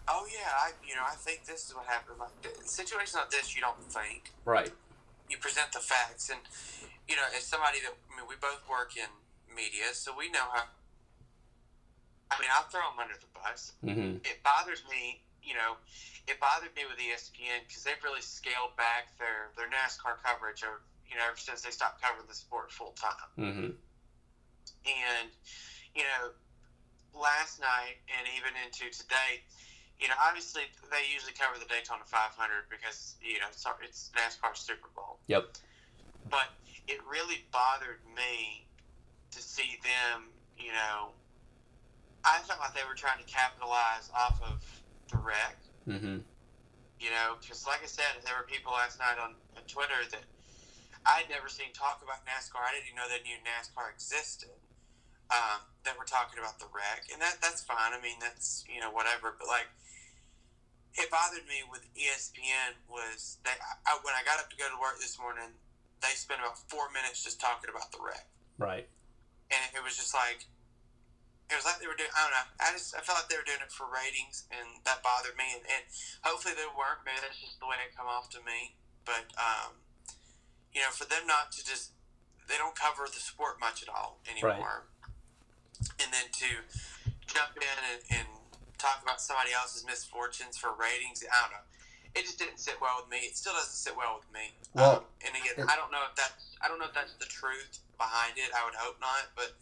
[0.09, 2.19] oh yeah, I, you know, I think this is what happened.
[2.21, 4.33] Like in situations like this, you don't think.
[4.45, 4.71] right
[5.29, 6.41] you present the facts and
[7.09, 9.11] you know as somebody that i mean we both work in
[9.51, 10.67] media so we know how
[12.31, 14.23] i mean i'll throw them under the bus mm-hmm.
[14.23, 15.79] it bothers me you know
[16.27, 20.79] it bothered me with espn because they've really scaled back their their nascar coverage of
[21.09, 23.71] you know ever since they stopped covering the sport full time Mm-hmm.
[24.87, 25.29] And
[25.95, 26.33] you know
[27.17, 29.43] last night and even into today
[29.99, 34.61] you know obviously they usually cover the daytona 500 because you know it's, it's nascar's
[34.61, 35.57] super bowl yep
[36.31, 36.55] but
[36.89, 38.67] it really bothered me
[39.31, 41.13] to see them, you know,
[42.25, 44.63] I felt like they were trying to capitalize off of
[45.11, 46.19] the wreck, mm-hmm.
[46.99, 50.25] you know, because like I said, there were people last night on, on Twitter that
[51.07, 52.59] I'd never seen talk about NASCAR.
[52.67, 54.59] I didn't even know they knew NASCAR existed.
[55.27, 57.91] Um, that were talking about the wreck, and that that's fine.
[57.91, 59.35] I mean, that's you know whatever.
[59.35, 59.67] But like,
[60.95, 63.55] it bothered me with ESPN was they
[63.87, 65.59] I, when I got up to go to work this morning,
[65.99, 68.87] they spent about four minutes just talking about the wreck, right
[69.51, 70.47] and it was just like
[71.47, 72.11] it was like they were doing.
[72.11, 72.49] I don't know.
[72.59, 75.47] I just I felt like they were doing it for ratings, and that bothered me.
[75.55, 75.83] And, and
[76.27, 77.07] hopefully they weren't.
[77.07, 78.75] Maybe that's just the way it come off to me.
[79.07, 79.79] But um,
[80.75, 81.95] you know, for them not to just
[82.51, 84.91] they don't cover the sport much at all anymore,
[86.01, 86.51] and then to
[87.27, 88.29] jump in and, and
[88.79, 91.25] talk about somebody else's misfortunes for ratings.
[91.25, 91.67] I don't know.
[92.15, 93.19] It just didn't sit well with me.
[93.29, 94.57] It still doesn't sit well with me.
[94.73, 97.27] Well, um, and again, I don't know if that's I don't know if that's the
[97.27, 98.51] truth behind it.
[98.57, 99.53] I would hope not, but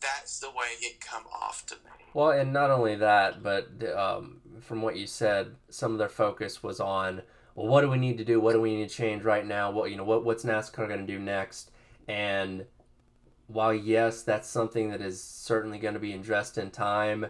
[0.00, 1.90] that's the way it come off to me.
[2.14, 6.62] Well, and not only that, but um, from what you said, some of their focus
[6.62, 7.22] was on,
[7.54, 8.40] well, what do we need to do?
[8.40, 9.70] What do we need to change right now?
[9.70, 11.72] What you know, what what's NASCAR going to do next?
[12.06, 12.66] And
[13.48, 17.26] while yes, that's something that is certainly going to be addressed in time,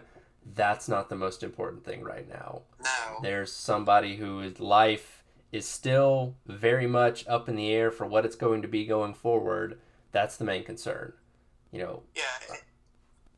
[0.55, 2.61] that's not the most important thing right now.
[2.83, 3.17] No.
[3.21, 8.35] There's somebody whose life is still very much up in the air for what it's
[8.35, 9.79] going to be going forward.
[10.11, 11.13] That's the main concern.
[11.71, 12.55] You know, Yeah.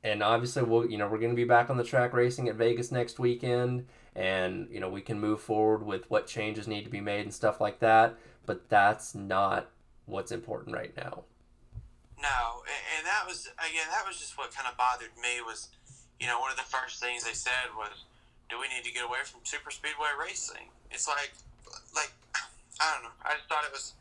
[0.03, 2.55] and obviously we'll you know we're going to be back on the track racing at
[2.55, 6.89] Vegas next weekend and you know we can move forward with what changes need to
[6.89, 8.15] be made and stuff like that
[8.45, 9.69] but that's not
[10.05, 11.23] what's important right now
[12.21, 12.61] No,
[12.93, 15.73] and, that was again that was just what kind of bothered me was,
[16.21, 18.05] you know, one of the first things they said was,
[18.49, 21.33] "Do we need to get away from super speedway racing?" It's like,
[21.97, 22.13] like
[22.79, 23.15] I don't know.
[23.25, 23.97] I just thought it was.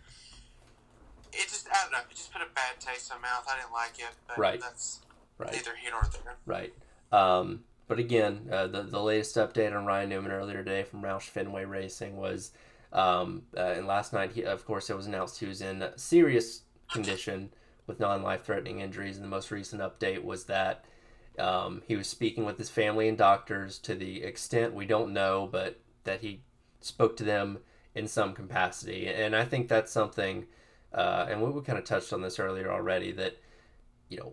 [1.33, 2.05] It just I don't know.
[2.11, 3.49] It just put a bad taste in my mouth.
[3.49, 4.13] I didn't like it.
[4.29, 4.61] But Right.
[4.61, 5.01] That's
[5.41, 6.37] right neither here nor there.
[6.47, 6.75] right
[7.13, 11.23] um, but again uh, the, the latest update on Ryan Newman earlier today from Roush
[11.23, 12.53] Fenway Racing was
[12.93, 16.63] um, uh, and last night he, of course it was announced he was in serious
[16.93, 17.51] condition
[17.91, 19.17] with non life threatening injuries.
[19.17, 20.85] And the most recent update was that
[21.39, 25.49] um, he was speaking with his family and doctors to the extent we don't know,
[25.51, 26.43] but that he
[26.81, 27.59] spoke to them
[27.95, 29.09] in some capacity.
[29.09, 30.47] And I think that's something,
[30.95, 33.37] uh, and we, we kind of touched on this earlier already, that,
[34.09, 34.33] you know,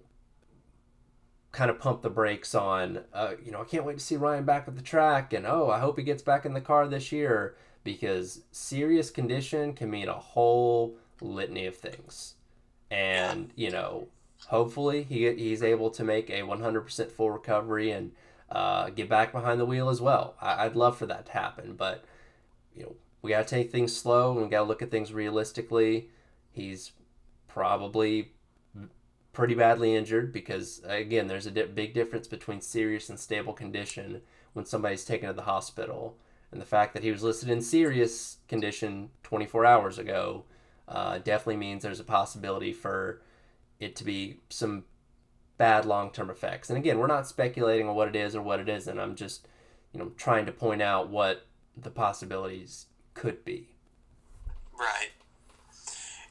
[1.51, 4.45] kind of pump the brakes on, uh, you know, I can't wait to see Ryan
[4.45, 7.11] back at the track, and oh, I hope he gets back in the car this
[7.11, 12.35] year because serious condition can mean a whole litany of things.
[12.89, 14.07] And, you know,
[14.47, 18.11] hopefully he, he's able to make a 100% full recovery and
[18.49, 20.35] uh, get back behind the wheel as well.
[20.41, 22.05] I, I'd love for that to happen, but,
[22.75, 25.11] you know, we got to take things slow and we got to look at things
[25.11, 26.09] realistically.
[26.51, 26.93] He's
[27.47, 28.31] probably
[29.37, 34.19] pretty badly injured because again there's a di- big difference between serious and stable condition
[34.53, 36.17] when somebody's taken to the hospital
[36.51, 40.43] and the fact that he was listed in serious condition 24 hours ago
[40.87, 43.21] uh, definitely means there's a possibility for
[43.79, 44.85] it to be some
[45.57, 46.69] bad long-term effects.
[46.69, 48.99] And again we're not speculating on what it is or what it isn't.
[48.99, 49.47] I'm just
[49.93, 51.45] you know trying to point out what
[51.75, 53.69] the possibilities could be.
[54.77, 55.11] Right.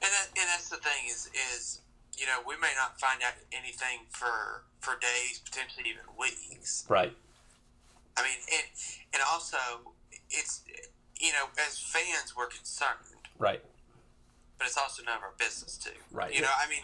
[0.02, 1.80] And that, and that's the thing is is
[2.16, 6.84] you know we may not find out anything for for days, potentially even weeks.
[6.88, 7.12] right.
[8.16, 8.66] I mean, and
[9.12, 9.58] and also
[10.30, 10.62] it's
[11.20, 13.62] you know as fans we're concerned, right
[14.58, 15.96] but it's also none of our business too.
[16.10, 16.34] Right.
[16.34, 16.82] You know, I mean,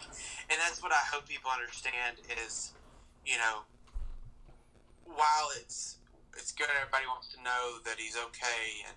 [0.50, 2.72] and that's what I hope people understand is,
[3.24, 3.64] you know,
[5.04, 5.96] while it's
[6.36, 8.96] it's good, everybody wants to know that he's okay, and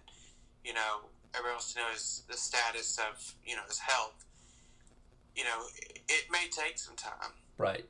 [0.64, 4.24] you know, everyone wants to know his the status of you know his health.
[5.36, 7.84] You know, it, it may take some time, right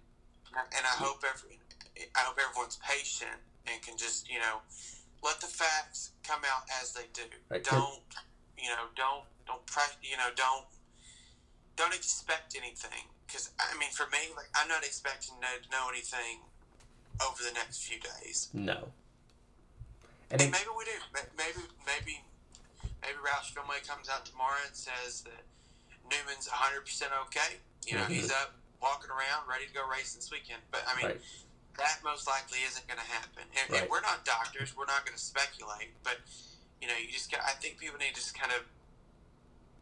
[0.55, 1.59] and I hope every
[2.15, 4.63] I hope everyone's patient and can just you know
[5.23, 7.27] let the facts come out as they do.
[7.49, 7.63] Right.
[7.63, 8.01] Don't
[8.57, 8.87] you know?
[8.95, 9.95] Don't don't press.
[10.01, 10.29] You know?
[10.35, 10.65] Don't
[11.75, 16.39] don't expect anything because I mean, for me, like I'm not expecting to know anything
[17.21, 18.49] over the next few days.
[18.53, 18.89] no
[20.31, 20.97] and And maybe we do.
[21.37, 22.13] Maybe maybe
[23.01, 25.43] maybe Roush Fenway comes out tomorrow and says that
[26.09, 27.61] Newman's 100 percent okay.
[27.85, 30.61] You know, he's up, walking around, ready to go race this weekend.
[30.71, 31.21] But I mean, Right.
[31.77, 33.45] that most likely isn't going to happen.
[33.53, 33.81] And, Right.
[33.83, 34.75] and we're not doctors.
[34.75, 35.93] We're not going to speculate.
[36.03, 36.17] But
[36.81, 37.41] you know, you just got.
[37.45, 38.65] I think people need to just kind of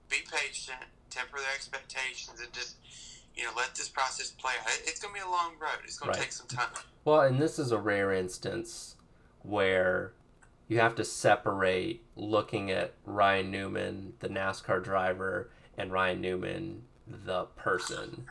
[0.10, 2.76] be patient, temper their expectations, and just
[3.36, 4.68] you know let this process play out.
[4.86, 5.80] It's going to be a long road.
[5.84, 6.16] It's going Right.
[6.18, 6.70] to take some time.
[7.06, 8.96] Well, and this is a rare instance
[9.44, 10.14] where
[10.68, 17.44] you have to separate looking at Ryan Newman, the NASCAR driver, and Ryan Newman, the
[17.58, 18.26] person.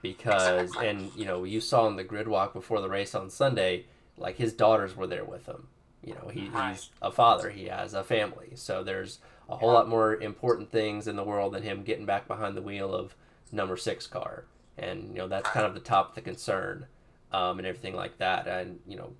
[0.00, 3.86] Because, and you know, you saw in the grid walk before the race on Sunday,
[4.16, 5.68] like his daughters were there with him.
[6.04, 8.52] You know, he, he's a father, he has a family.
[8.54, 9.18] So there's
[9.48, 12.62] a whole lot more important things in the world than him getting back behind the
[12.62, 13.14] wheel of
[13.50, 14.44] number six car.
[14.78, 16.86] And, you know, that's kind of the top of the concern
[17.32, 18.46] um, and everything like that.
[18.46, 19.12] And, you know,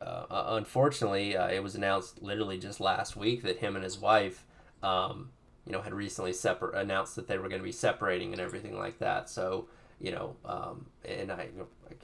[0.00, 3.98] uh, uh, unfortunately, uh, it was announced literally just last week that him and his
[3.98, 4.46] wife,
[4.82, 5.30] um,
[5.66, 8.78] you know, had recently separ- announced that they were going to be separating and everything
[8.78, 9.28] like that.
[9.28, 9.68] So,
[10.00, 11.48] you know, um, and I,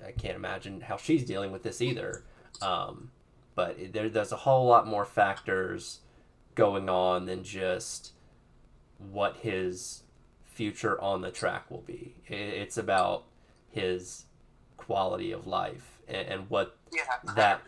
[0.02, 2.24] I, I can't imagine how she's dealing with this either.
[2.60, 3.10] Um,
[3.54, 6.00] but there, there's a whole lot more factors
[6.54, 8.12] going on than just
[8.98, 10.02] what his
[10.44, 12.14] future on the track will be.
[12.26, 13.24] It's about
[13.70, 14.24] his
[14.76, 17.02] quality of life and, and what Yeah,
[17.34, 17.62] That-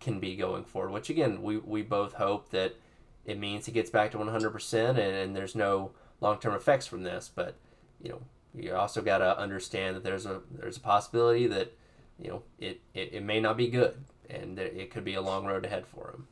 [0.00, 0.92] can be going forward.
[0.92, 2.76] Which again, we we both hope that
[3.24, 7.02] it means he gets back to 100% and, and there's no long term effects from
[7.02, 7.30] this.
[7.34, 7.54] But
[8.02, 8.20] you know,
[8.54, 11.72] you also got to understand that there's a there's a possibility that
[12.18, 13.96] you know it, it, it may not be good
[14.30, 16.26] and that it could be a long road ahead for him.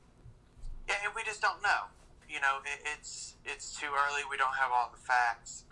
[0.88, 1.90] Yeah, and we just don't know.
[2.30, 4.22] You know, it, it's it's too early.
[4.30, 5.64] We don't have all the facts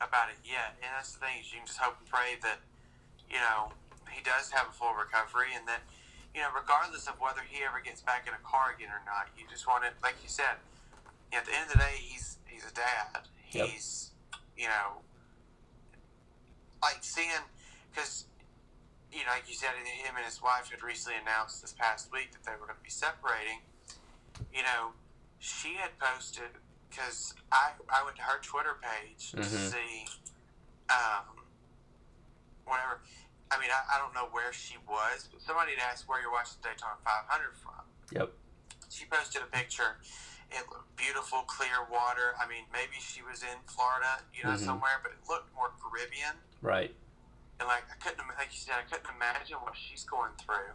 [0.00, 1.42] about it yet, and that's the thing.
[1.42, 2.58] Is you can just hope and pray that
[3.30, 3.74] you know
[4.10, 5.82] he does have a full recovery, and that
[6.34, 9.30] you know, regardless of whether he ever gets back in a car again or not,
[9.38, 10.58] you just want it, like you said.
[11.30, 13.26] You know, at the end of the day, he's he's a dad.
[13.54, 13.70] Yep.
[13.70, 14.10] He's
[14.58, 15.02] you know,
[16.82, 17.30] like seeing
[17.90, 18.26] because
[19.14, 22.32] you know, like you said, him and his wife had recently announced this past week
[22.34, 23.62] that they were going to be separating.
[24.52, 24.92] You know,
[25.38, 26.50] she had posted
[26.90, 29.70] because I I went to her Twitter page to Mhm.
[29.72, 30.06] see,
[30.90, 31.44] um,
[32.64, 33.00] whatever.
[33.50, 36.32] I mean, I, I don't know where she was, but somebody had asked where you're
[36.32, 37.84] watching Daytona 500 from.
[38.10, 38.32] Yep.
[38.90, 39.98] She posted a picture.
[40.50, 42.34] It looked beautiful, clear water.
[42.40, 44.64] I mean, maybe she was in Florida, you know, Mhm.
[44.64, 46.94] somewhere, but it looked more Caribbean Right.
[47.60, 50.74] and like I couldn't, like you said, I couldn't imagine what she's going through.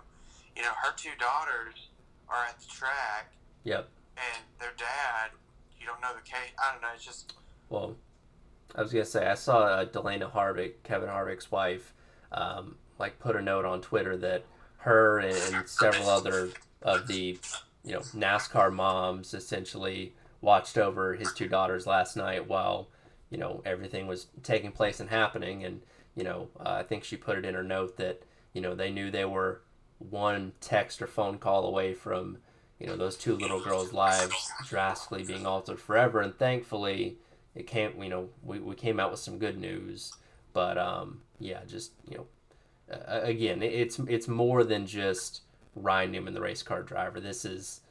[0.55, 1.89] You know, her two daughters
[2.27, 3.33] are at the track,
[3.63, 3.89] Yep.
[4.17, 5.31] and their dad,
[5.79, 6.51] you don't know the case.
[6.57, 6.87] I don't know.
[6.93, 7.33] It's just
[7.69, 7.95] Well,
[8.75, 11.93] I was gonna say I saw uh, Delana Harvick, Kevin Harvick's wife,
[12.31, 14.45] um, like put a note on Twitter that
[14.77, 16.49] her and several other
[16.81, 17.37] of the
[17.83, 22.87] you know NASCAR moms essentially watched over his two daughters last night while
[23.29, 25.81] you know everything was taking place and happening and
[26.15, 28.91] you know uh, I think she put it in her note that you know they
[28.91, 29.61] knew they were
[29.97, 32.37] one text or phone call away from
[32.79, 36.21] you know those two little girls' lives drastically being altered forever.
[36.21, 37.17] And thankfully
[37.55, 40.13] it came you know we, we came out with some good news.
[40.53, 45.41] But um yeah just you know uh, again it's it's more than just
[45.75, 47.19] Ryan Newman the race car driver.
[47.19, 47.81] This is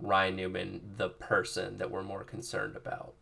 [0.00, 3.14] Ryan Newman the person that we're more concerned about.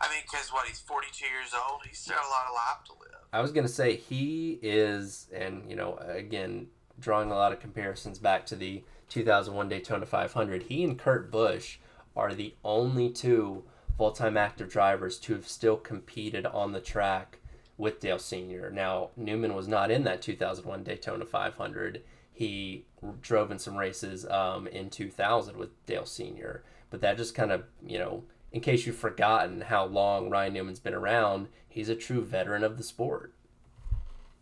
[0.00, 1.80] I mean because what he's 42 years old?
[1.86, 3.20] He's still got a lot of life to live.
[3.32, 6.68] I was gonna say he is and you know again
[7.00, 8.82] drawing a lot of comparisons back to the
[9.12, 11.76] 2001 Daytona 500 he and Kurt Busch
[12.16, 13.62] are the only two
[13.98, 17.38] full-time active drivers to have still competed on the track
[17.76, 18.70] with Dale Sr.
[18.70, 22.02] Now, Newman was not in that 2001 Daytona 500.
[22.32, 22.86] He
[23.20, 26.62] drove in some races um, in 2000 with Dale Sr.
[26.90, 30.80] But that just kind of, you know, in case you've forgotten how long Ryan Newman's
[30.80, 33.34] been around, he's a true veteran of the sport.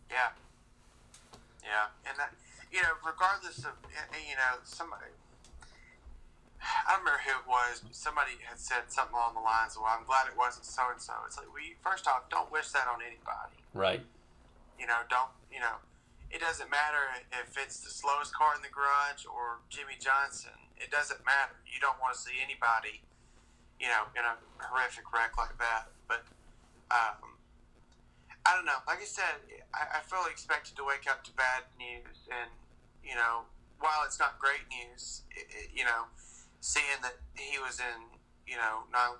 [0.09, 0.29] Yeah.
[1.63, 1.87] Yeah.
[2.07, 2.33] And that,
[2.71, 3.75] you know, regardless of,
[4.15, 5.11] you know, somebody,
[6.87, 7.83] I don't remember who it was.
[7.91, 11.01] Somebody had said something along the lines of, "Well, I'm glad it wasn't so and
[11.01, 13.59] so." It's like, we first off, don't wish that on anybody.
[13.75, 14.01] Right.
[14.79, 15.83] You know, don't you know?
[16.31, 17.11] It doesn't matter
[17.43, 20.55] if it's the slowest car in the garage or Jimmie Johnson.
[20.79, 21.59] It doesn't matter.
[21.67, 23.03] You don't want to see anybody,
[23.83, 25.91] you know, in a horrific wreck like that.
[26.07, 26.23] But
[26.87, 27.35] um,
[28.47, 28.79] I don't know.
[28.87, 29.43] Like I said,
[29.75, 32.47] I, I fully expected to wake up to bad news, and
[33.03, 33.41] you know,
[33.79, 36.05] while it's not great news, it, it, you know
[36.61, 39.17] seeing that he was in, you know, not,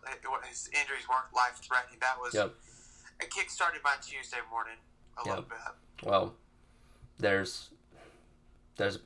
[0.48, 1.98] his injuries weren't life threatening.
[2.00, 2.54] That was yep.
[3.22, 4.78] a kick started by Tuesday morning
[5.18, 5.36] a yep.
[5.36, 6.08] little bit.
[6.08, 6.36] Well,
[7.20, 7.70] there's
[8.78, 9.00] there's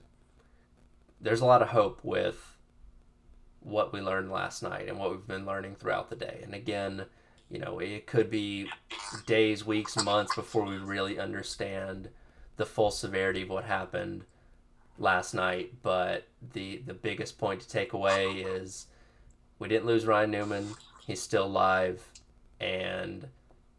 [1.20, 2.58] there's a lot of hope with
[3.62, 6.40] what we learned last night and what we've been learning throughout the day.
[6.44, 7.06] And again,
[7.50, 8.70] you know, it could be
[9.26, 12.10] days, weeks, months before we really understand
[12.58, 14.26] the full severity of what happened
[14.98, 18.88] last night, but the the biggest point to take away is
[19.60, 20.70] we didn't lose Ryan Newman.
[21.06, 22.04] He's still alive,
[22.60, 23.28] and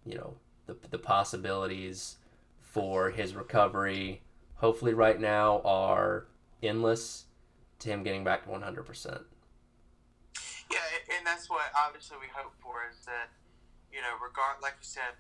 [0.05, 0.35] you know
[0.67, 2.17] the the possibilities
[2.61, 4.23] for his recovery,
[4.57, 6.27] hopefully right now, are
[6.63, 7.25] endless.
[7.81, 9.21] To him getting back to one hundred percent.
[10.71, 10.79] Yeah,
[11.15, 13.29] and that's what obviously we hope for is that
[13.97, 15.17] you know, regard like you said,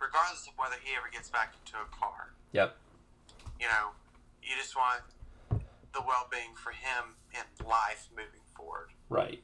[0.00, 2.32] regardless of whether he ever gets back into a car.
[2.52, 2.76] Yep.
[3.60, 3.92] You know,
[4.44, 5.00] you just want
[5.50, 8.90] the well-being for him in life moving forward.
[9.08, 9.42] Right.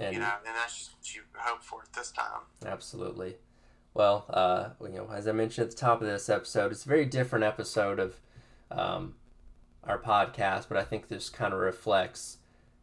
[0.00, 2.42] And, you know, and that's just what you hope for at this time.
[2.64, 3.36] Absolutely.
[3.92, 6.88] Well, uh, you know, as I mentioned at the top of this episode, it's a
[6.88, 8.20] very different episode of
[8.70, 9.14] um,
[9.84, 12.38] our podcast, but I think this kind of reflects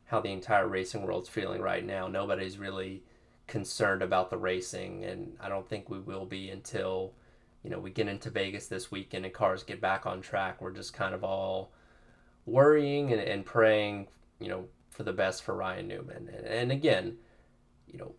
[0.06, 2.08] how the entire racing world's feeling right now.
[2.08, 3.04] Nobody's really
[3.48, 7.14] concerned about the racing, and I don't think we will be until
[7.64, 10.62] you know, we get into Vegas this weekend and cars get back on track.
[10.62, 11.72] We're just kind of all
[12.46, 14.08] worrying and, and praying,
[14.40, 16.30] you know, for the best for Ryan Newman.
[16.36, 17.18] And, and again,
[17.88, 18.14] you know,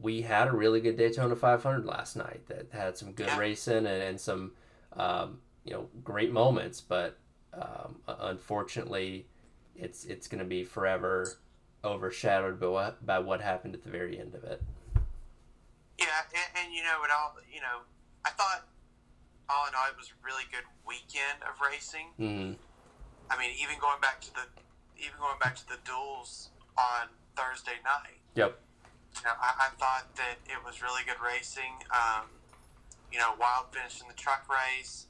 [0.00, 3.38] we had a really good Daytona 500 last night that had some good yeah.
[3.38, 4.52] racing and, and some,
[4.94, 6.80] um, you know, great moments.
[6.80, 7.18] But
[7.52, 9.26] um, unfortunately,
[9.76, 11.38] it's it's going to be forever
[11.84, 14.62] overshadowed by what, by what happened at the very end of it.
[15.98, 17.80] Yeah, and, and you know, it all, you know,
[18.24, 18.66] I thought
[19.48, 22.12] all in all, it was a really good weekend of racing.
[22.20, 22.52] Mm-hmm.
[23.28, 24.44] I mean, even going back to the
[24.96, 28.18] even going back to the duels on Thursday night.
[28.34, 28.58] Yep.
[29.16, 31.86] You know, I, I thought that it was really good racing.
[31.90, 32.26] Um,
[33.12, 35.06] you know, Wild finished in the truck race.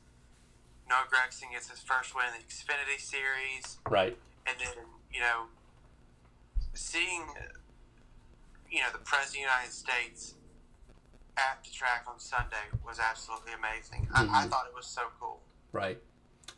[0.88, 3.78] Noah Gragson gets his first win in the Xfinity Series.
[3.88, 4.16] Right.
[4.46, 5.52] And then, you know,
[6.72, 7.24] seeing,
[8.70, 10.34] you know, the President of the United States
[11.38, 14.08] at the track on Sunday was absolutely amazing.
[14.12, 14.34] Mm-hmm.
[14.34, 15.40] I, I, thought it was so cool.
[15.72, 16.00] Right,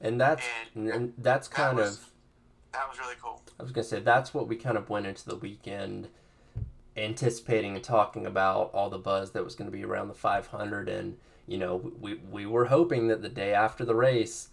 [0.01, 2.11] and that's and, and that's kind that was, of
[2.73, 3.43] that was really cool.
[3.59, 6.09] I was gonna say that's what we kind of went into the weekend
[6.97, 10.89] anticipating and talking about all the buzz that was going to be around the 500
[10.89, 11.17] and
[11.47, 14.49] you know we we were hoping that the day after the race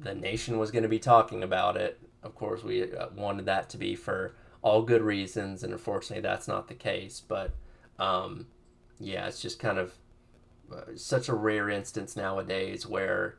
[0.00, 3.68] the nation was going to be talking about it of course we uh, wanted that
[3.68, 7.50] to be for all good reasons and unfortunately that's not the case but
[7.98, 8.46] um,
[8.98, 9.94] yeah, it's just kind of
[10.72, 13.36] uh, such a rare instance nowadays where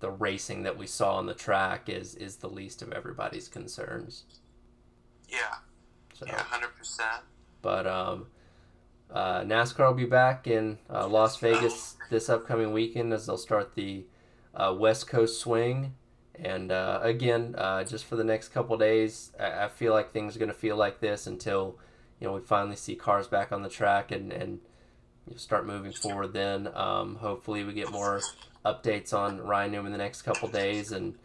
[0.00, 4.24] the racing that we saw on the track is is the least of everybody's concerns.
[5.28, 5.56] Yeah.
[6.14, 7.22] So, yeah, hundred percent.
[7.62, 8.26] But um,
[9.10, 13.74] uh, NASCAR will be back in uh, Las Vegas this upcoming weekend as they'll start
[13.74, 14.04] the
[14.54, 15.94] uh, West Coast swing.
[16.34, 20.34] And uh, again, uh, just for the next couple days, I, I feel like things
[20.34, 21.78] are going to feel like this until
[22.22, 24.60] you know we finally see cars back on the track and and
[25.26, 26.32] you know, start moving forward.
[26.32, 28.20] Then um, hopefully we get more
[28.64, 31.16] updates on Ryan Newman the next couple days, and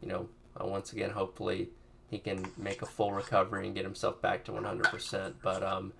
[0.00, 1.68] you know once again hopefully
[2.08, 5.34] he can make a full recovery and get himself back to 100%.
[5.42, 5.92] But um,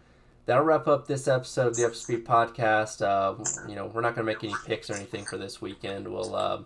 [0.47, 3.03] that'll wrap up this episode of the Upspeed Podcast.
[3.03, 6.09] Uh, you know, we're not going to make any picks or anything for this weekend.
[6.09, 6.63] We'll, uh,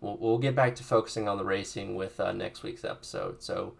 [0.00, 3.42] we'll, we'll get back to focusing on the racing with uh, next week's episode.
[3.42, 3.74] So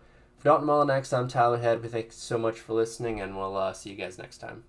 [0.47, 1.83] Dalton Mullinex, I'm Tyler Head.
[1.83, 4.63] We thank you so much for listening, and we'll uh, see you guys next time.